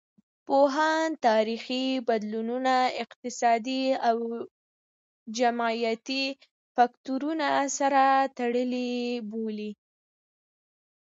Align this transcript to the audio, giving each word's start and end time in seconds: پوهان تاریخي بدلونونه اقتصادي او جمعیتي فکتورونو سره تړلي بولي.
پوهان 0.45 1.07
تاریخي 1.27 1.85
بدلونونه 2.07 2.75
اقتصادي 3.03 3.83
او 4.09 4.17
جمعیتي 5.37 6.25
فکتورونو 6.75 7.49
سره 7.79 8.03
تړلي 8.37 8.91
بولي. 9.31 9.71